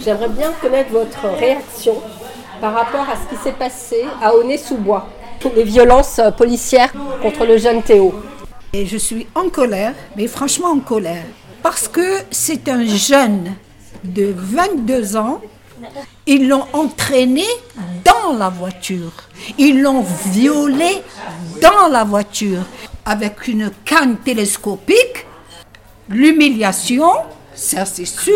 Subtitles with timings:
[0.00, 1.96] J'aimerais bien connaître votre réaction
[2.60, 5.08] par rapport à ce qui s'est passé à Aulnay-sous-Bois,
[5.56, 8.14] les violences policières contre le jeune Théo.
[8.72, 11.24] Et je suis en colère, mais franchement en colère,
[11.62, 13.54] parce que c'est un jeune
[14.04, 15.40] de 22 ans.
[16.26, 17.44] Ils l'ont entraîné
[18.04, 19.12] dans la voiture.
[19.58, 21.02] Ils l'ont violé
[21.60, 22.62] dans la voiture
[23.04, 25.26] avec une canne télescopique.
[26.08, 27.10] L'humiliation,
[27.54, 28.34] ça c'est sûr.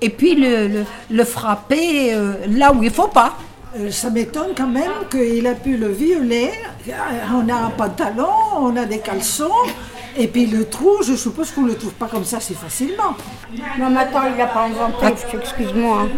[0.00, 3.36] Et puis le, le, frapper euh, là où il faut pas.
[3.78, 6.50] Euh, ça m'étonne quand même qu'il a pu le violer.
[7.34, 8.28] On a un pantalon,
[8.58, 9.50] on a des caleçons.
[10.18, 13.16] Et puis le trou, je suppose qu'on ne le trouve pas comme ça si facilement.
[13.78, 16.08] Non, mais attends, il n'a pas inventé, excuse-moi.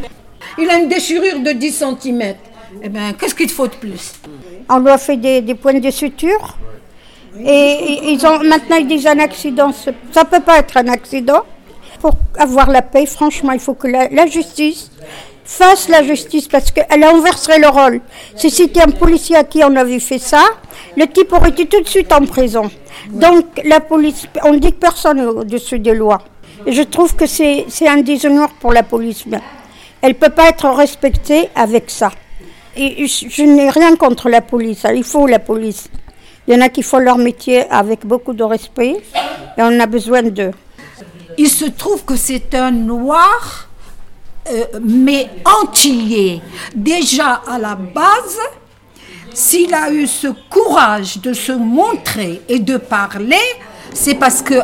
[0.56, 2.34] Il a une déchirure de 10 cm.
[2.83, 4.12] Eh bien, qu'est-ce qu'il te faut de plus?
[4.69, 6.56] On lui a fait des, des points de suture.
[7.45, 9.72] Et, ils ont maintenant ils disent un accident.
[9.72, 11.45] Ça ne peut pas être un accident.
[12.00, 14.90] Pour avoir la paix, franchement, il faut que la, justice
[15.44, 18.00] fasse la justice parce qu'elle inverserait le rôle.
[18.36, 20.44] Si c'était un policier à qui on avait fait ça,
[20.96, 22.70] le type aurait été tout de suite en prison.
[23.10, 26.20] Donc la police, on dit que personne au-dessus des lois.
[26.66, 29.24] Et je trouve que c'est un déshonneur pour la police.
[30.02, 32.10] Elle ne peut pas être respectée avec ça.
[32.77, 35.88] Et je n'ai rien contre la police, il faut la police.
[36.46, 38.96] Il y en a qui font leur métier avec beaucoup de respect
[39.56, 40.52] et on a besoin d'eux.
[41.39, 43.69] Il se trouve que c'est un noir,
[44.50, 45.31] euh, mais
[45.62, 46.42] entier.
[46.75, 48.39] Déjà à la base,
[49.33, 53.36] s'il a eu ce courage de se montrer et de parler,
[53.95, 54.55] c'est parce que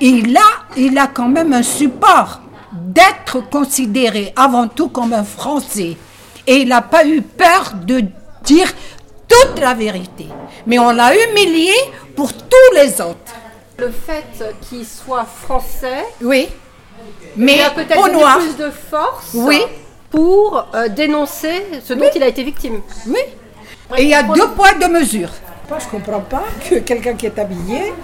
[0.00, 2.40] il a, a quand même un support
[2.72, 5.98] d'être considéré avant tout comme un Français.
[6.46, 8.02] Et il n'a pas eu peur de
[8.42, 8.72] dire
[9.28, 10.26] toute la vérité.
[10.66, 11.74] Mais on l'a humilié
[12.16, 13.41] pour tous les autres.
[13.82, 16.48] Le fait qu'il soit français, oui,
[17.34, 19.60] mais il a peut-être plus de force, oui.
[20.08, 22.80] pour euh, dénoncer ce dont il a été victime.
[23.08, 23.18] Oui.
[23.98, 25.30] Et il y a deux poids, deux mesures.
[25.72, 27.94] Moi, je comprends pas que quelqu'un qui est habillé,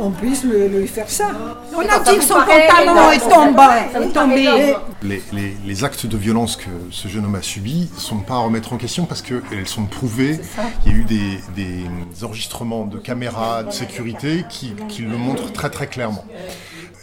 [0.00, 1.28] on puisse lui faire ça.
[1.76, 4.74] On a dit que son pantalon est tombé.
[5.02, 8.72] Les, actes de violence que ce jeune homme a subis ne sont pas à remettre
[8.72, 10.40] en question parce qu'elles sont prouvées.
[10.86, 15.68] Il y a eu des, enregistrements de caméras de sécurité qui, qui le montrent très
[15.68, 16.24] très clairement.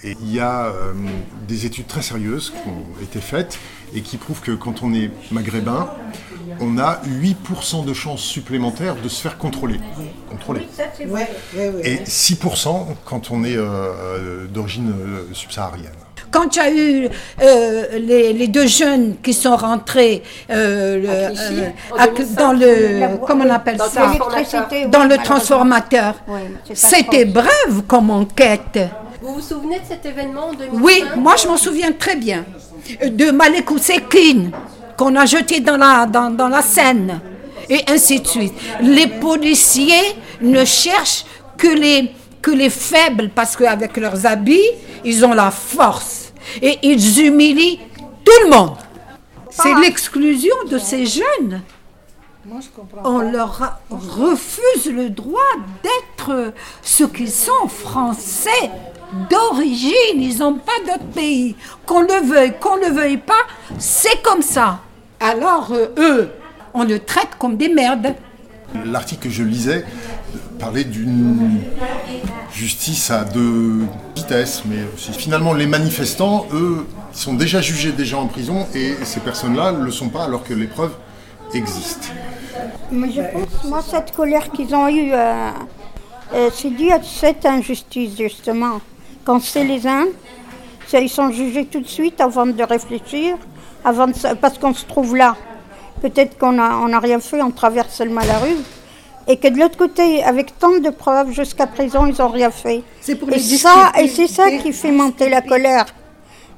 [0.04, 0.94] Et il y a euh,
[1.48, 3.60] des études très sérieuses qui ont été faites
[3.94, 5.90] et qui prouvent que quand on est maghrébin,
[6.60, 9.80] on a 8% de chances supplémentaires de se faire contrôler.
[10.30, 10.68] contrôler.
[11.84, 14.94] Et 6% quand on est euh, euh, d'origine
[15.34, 15.92] subsaharienne.
[16.32, 17.10] Quand il y a eu
[18.00, 20.56] les, deux jeunes qui sont rentrés dans
[22.52, 24.12] le, comment on appelle ça,
[24.90, 26.16] dans le transformateur,
[26.74, 28.80] c'était bref comme enquête.
[29.22, 32.46] Vous vous souvenez de cet événement en Oui, moi je m'en souviens très bien.
[33.12, 34.52] De Malekou Sekine,
[34.98, 37.20] qu'on a jeté dans la, dans, dans la Seine,
[37.70, 38.54] et ainsi de suite.
[38.82, 41.26] Les policiers ne cherchent
[41.58, 44.70] que les, que les faibles, parce qu'avec leurs habits,
[45.04, 46.34] ils ont la force.
[46.62, 47.80] Et ils humilient
[48.24, 48.78] tout le monde.
[49.50, 51.62] C'est l'exclusion de ces jeunes.
[53.04, 55.42] On leur refuse le droit
[55.82, 56.54] d'être
[56.84, 58.70] ce qu'ils sont, français
[59.30, 61.56] d'origine, ils n'ont pas d'autre pays.
[61.86, 63.34] Qu'on le veuille, qu'on ne le veuille pas,
[63.78, 64.80] c'est comme ça.
[65.20, 66.32] Alors, euh, eux,
[66.74, 68.14] on le traite comme des merdes.
[68.86, 69.86] L'article que je lisais
[70.60, 71.62] parlait d'une
[72.54, 73.86] justice à deux
[74.16, 79.72] vitesses, mais finalement les manifestants, eux, sont déjà jugés déjà en prison et ces personnes-là
[79.72, 80.96] ne le sont pas alors que les preuves
[81.54, 82.08] existent.
[82.92, 85.50] Mais je pense, moi, cette colère qu'ils ont eue, euh,
[86.34, 88.80] euh, c'est dû à cette injustice, justement.
[89.26, 90.06] Quand c'est les uns,
[90.94, 93.36] ils sont jugés tout de suite avant de réfléchir,
[93.84, 94.08] avant
[94.40, 95.36] parce qu'on se trouve là.
[96.02, 98.58] Peut-être qu'on n'a on a rien fait, on traverse seulement la rue.
[99.28, 102.84] Et que de l'autre côté, avec tant de preuves, jusqu'à présent, ils n'ont rien fait.
[103.08, 105.86] et, ça, et c'est ça qui fait monter la colère.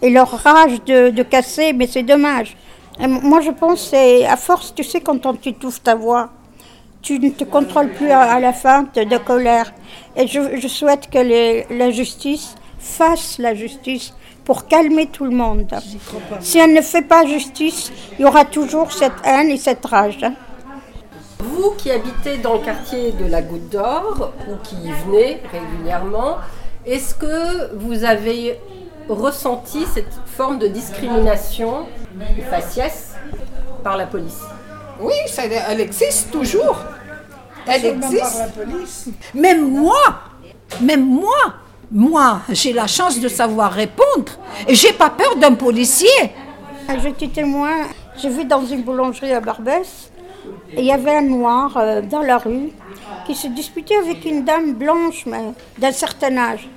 [0.01, 2.57] Et leur rage de, casser, mais c'est dommage.
[2.99, 6.29] moi, je pense, c'est à force, tu sais, quand on t'étouffe ta voix,
[7.01, 9.73] tu ne te contrôles plus à, la fin de, colère.
[10.15, 14.13] Et je, souhaite que la justice fasse la justice
[14.45, 15.67] pour calmer tout le monde.
[16.39, 20.25] Si elle ne fait pas justice, il y aura toujours cette haine et cette rage.
[21.39, 26.37] Vous qui habitez dans le quartier de la Goutte d'Or, ou qui y venez régulièrement,
[26.85, 28.57] est-ce que vous avez
[29.09, 31.85] ressenti cette forme de discrimination,
[32.15, 33.13] de faciès,
[33.83, 34.41] par la police?
[34.99, 36.77] Oui, ça, elle existe toujours.
[37.67, 38.43] Elle existe.
[39.33, 40.01] Même moi,
[40.81, 41.53] même moi,
[41.91, 44.31] moi, j'ai la chance de savoir répondre.
[44.67, 46.07] Et j'ai pas peur d'un policier.
[47.01, 50.11] J'étais témoin, j'ai vu dans une boulangerie à Barbès,
[50.71, 52.71] et il y avait un noir euh, dans la rue
[53.25, 56.69] qui se disputait avec une dame blanche, mais d'un certain âge.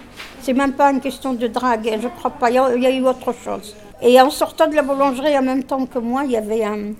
[0.42, 2.86] C'est même pas une question de drague, je crois pas, il y, a, il y
[2.86, 3.76] a eu autre chose.
[4.02, 6.92] Et en sortant de la boulangerie en même temps que moi, il y avait un,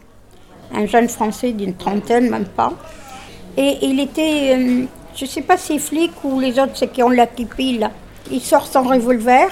[0.75, 2.73] un jeune Français d'une trentaine, même pas.
[3.57, 4.85] Et il était, euh,
[5.15, 7.91] je sais pas si flic ou les autres, c'est qui ont la kipi là.
[8.31, 9.49] Il sort son revolver,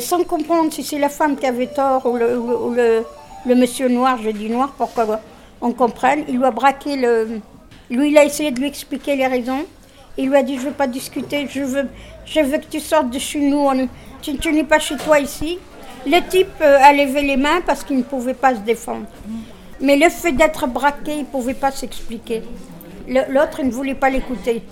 [0.00, 3.04] sans comprendre si c'est la femme qui avait tort ou le,
[3.54, 6.24] monsieur noir, je dis noir pour qu'on comprenne.
[6.28, 7.40] Il lui a braqué le.
[7.90, 9.66] Lui, il a essayé de lui expliquer les raisons.
[10.16, 11.88] Il lui a dit Je veux pas discuter, je veux,
[12.58, 13.68] que tu sortes de chez nous,
[14.22, 15.58] tu, tu n'es pas chez toi ici.
[16.06, 19.06] Le type euh, a levé les mains parce qu'il ne pouvait pas se défendre.
[19.84, 22.42] Mais le fait d'être braqué, il ne pouvait pas s'expliquer.
[23.06, 24.62] L'autre, il ne voulait pas l'écouter.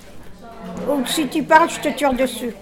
[0.88, 2.54] Ou si tu parles, je te tire dessus.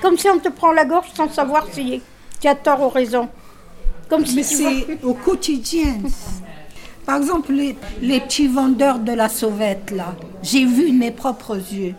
[0.00, 2.00] Comme si on te prend la gorge sans savoir si
[2.40, 3.28] tu as tort ou raison.
[4.08, 5.98] Comme si Mais c'est au quotidien.
[7.04, 11.56] Par exemple, les, les petits vendeurs de la sauvette, là, j'ai vu de mes propres
[11.56, 11.94] yeux.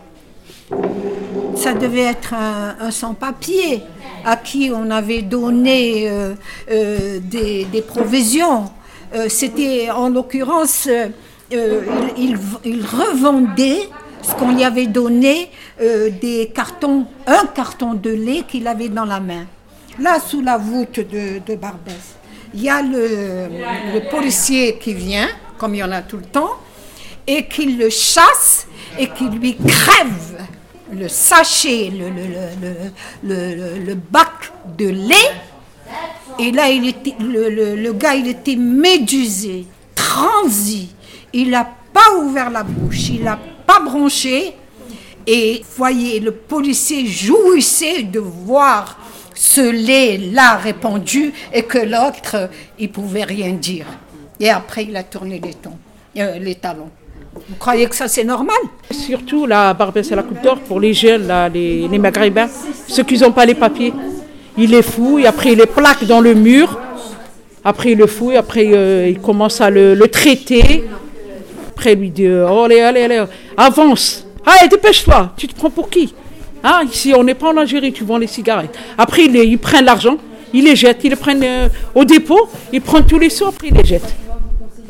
[1.56, 3.82] Ça devait être un, un sans-papier
[4.24, 6.34] à qui on avait donné euh,
[6.70, 8.70] euh, des, des provisions.
[9.14, 11.08] Euh, C'était en l'occurrence, euh,
[11.52, 11.82] euh,
[12.16, 12.36] il,
[12.84, 13.88] revendait
[14.22, 19.18] ce qu'on lui avait donné, des cartons, un carton de lait qu'il avait dans la
[19.18, 19.46] main.
[19.98, 22.16] Là, sous la voûte de, Barbès,
[22.54, 25.28] il y a le, policier qui vient,
[25.58, 26.58] comme il y en a tout le temps,
[27.26, 28.66] et qui le chasse
[28.98, 30.46] et qui lui crève
[30.92, 31.90] le sachet,
[33.24, 35.30] le bac de lait.
[36.38, 40.88] Et là, le, gars, il était médusé, transi.
[41.32, 44.54] Il n'a pas ouvert la bouche, il n'a pas bronché.
[45.26, 48.98] Et voyez, le policier jouissait de voir
[49.34, 53.86] ce lait-là répandu et que l'autre, il pouvait rien dire.
[54.38, 56.90] Et après, il a tourné les, euh, talons.
[57.34, 58.56] Vous croyez que ça, c'est normal?
[58.90, 62.48] Surtout la Barbès et la Coupe d'Or pour les jeunes, là, les, les maghrébins,
[62.88, 63.92] ceux qui n'ont pas les papiers.
[64.58, 66.78] Il les fouille, après il les plaque dans le mur,
[67.64, 70.84] après il le fouille, après euh, il commence à le, le traiter.
[71.70, 73.24] Après il lui dit euh, Oh, allez, allez, allez,
[73.56, 74.26] avance.
[74.44, 76.12] Allez, dépêche-toi, tu te prends pour qui?
[76.62, 78.76] Hein, Ici, on n'est pas en Algérie, tu vends les cigarettes.
[78.98, 80.16] Après, ils prennent l'argent,
[80.52, 83.68] ils les jettent, ils les prennent euh, au dépôt, ils prennent tous les sous, après
[83.68, 84.14] ils les jettent.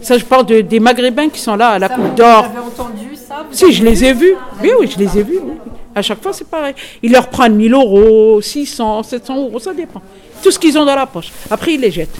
[0.03, 2.45] Ça, je parle de- des Maghrébins qui sont là à la Coupe d'Or.
[2.49, 4.35] Vous avez entendu ça vous Si, je les ai vus.
[4.63, 5.39] Oui, oui, je les ai vus.
[5.45, 5.53] oui.
[5.95, 6.75] À chaque fois, c'est pareil.
[7.03, 10.01] Ils leur prennent 1000 euros, 600, 700 euros, ça dépend.
[10.43, 11.31] Tout ce qu'ils ont dans la poche.
[11.51, 12.17] Après, ils les jettent.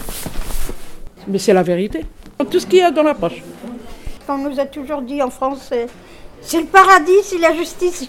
[1.27, 2.05] Mais c'est la vérité.
[2.49, 3.41] Tout ce qu'il y a dans la poche.
[4.27, 5.87] On nous a toujours dit en France, c'est-
[6.41, 8.07] c'est le paradis, c'est la justice.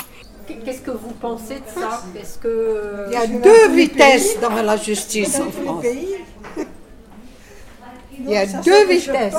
[0.65, 4.77] Qu'est-ce que vous pensez de ça Est-ce que Il y a deux vitesses dans la
[4.77, 5.85] justice en France.
[8.19, 9.35] Il y a deux vitesses.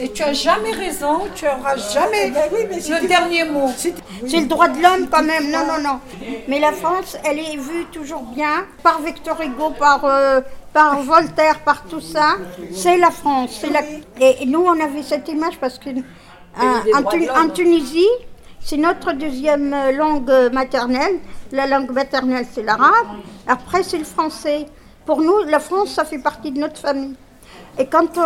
[0.00, 3.68] Et tu as jamais raison, tu auras jamais le dernier mot.
[3.76, 6.00] C'est le droit de l'homme quand même, non, non, non.
[6.48, 10.40] Mais la France, elle est vue toujours bien par Victor Hugo, par, euh,
[10.72, 12.36] par Voltaire, par tout ça.
[12.72, 13.58] C'est la France.
[13.60, 13.82] c'est La...
[14.20, 15.92] Et nous, on avait cette image parce que euh,
[17.10, 18.08] Tun- en Tunisie,
[18.58, 21.16] c'est notre deuxième euh, langue maternelle.
[21.52, 23.06] La langue maternelle, c'est l'arabe.
[23.46, 24.66] Après, c'est le français.
[25.04, 27.14] Pour nous, la France, ça fait partie de notre famille.
[27.78, 28.18] Et quand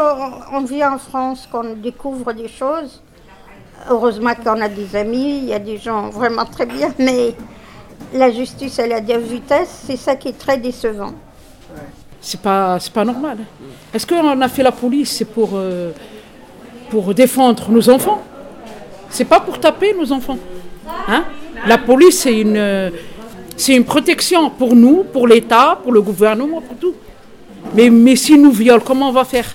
[0.53, 3.03] on, vient en France, qu'on découvre des choses,
[3.89, 7.35] heureusement qu'on a des amis, il y a des gens vraiment très bien, mais
[8.13, 11.13] la justice, elle a deux vitesses, c'est ça qui est très décevant.
[12.21, 13.39] C'est pas, c'est pas normal.
[13.41, 13.65] hein.
[13.93, 15.93] Est-ce qu'on a fait la police pour, euh,
[16.91, 18.23] pour défendre nos enfants?
[19.11, 20.39] C'est pas pour taper nos enfants.
[21.07, 21.25] Hein?
[21.67, 22.91] La police, c'est une, euh,
[23.57, 26.95] c'est une protection pour nous, pour l'État, pour le gouvernement, pour tout.
[27.75, 29.55] Mais, mais s'ils nous violent, comment on va faire?